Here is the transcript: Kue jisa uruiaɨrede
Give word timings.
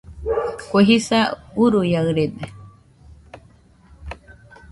Kue 0.69 0.81
jisa 0.87 1.19
uruiaɨrede 1.63 2.45